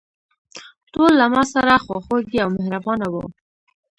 [0.93, 3.23] ټول له ماسره خواخوږي او مهربانه وو.